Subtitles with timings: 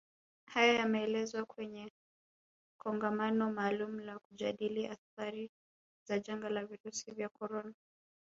[0.45, 1.89] Hayo yameelezwa kwenye
[2.81, 5.49] Kongamano maalumu la kujadili athari
[6.07, 7.73] za janga la virusi vya corona